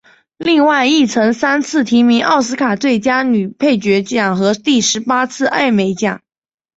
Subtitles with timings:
[0.39, 6.23] 另外亦曾三次提名奥斯卡最佳女配角奖和十八次艾美奖。